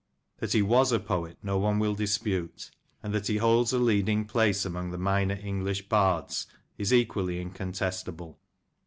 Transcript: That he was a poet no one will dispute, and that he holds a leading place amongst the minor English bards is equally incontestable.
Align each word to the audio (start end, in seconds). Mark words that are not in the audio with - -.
That 0.39 0.53
he 0.53 0.63
was 0.63 0.91
a 0.91 0.99
poet 0.99 1.37
no 1.43 1.59
one 1.59 1.77
will 1.77 1.93
dispute, 1.93 2.71
and 3.03 3.13
that 3.13 3.27
he 3.27 3.37
holds 3.37 3.71
a 3.71 3.77
leading 3.77 4.25
place 4.25 4.65
amongst 4.65 4.93
the 4.93 4.97
minor 4.97 5.35
English 5.39 5.89
bards 5.89 6.47
is 6.75 6.91
equally 6.91 7.39
incontestable. 7.39 8.39